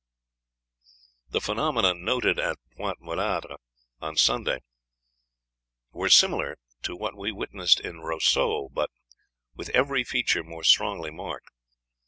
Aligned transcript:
The 1.29 1.39
phenomena 1.41 1.93
noted 1.93 2.39
at 2.39 2.57
Pointe 2.75 2.99
Mulâtre 3.01 3.57
on 4.01 4.15
Sunday 4.15 4.61
were 5.91 6.09
similar 6.09 6.57
to 6.81 6.95
what 6.95 7.15
we 7.15 7.31
witnessed 7.31 7.79
in 7.79 7.99
Roseau, 7.99 8.69
but 8.73 8.89
with 9.53 9.69
every 9.75 10.03
feature 10.03 10.43
more 10.43 10.63
strongly 10.63 11.11
marked. 11.11 11.51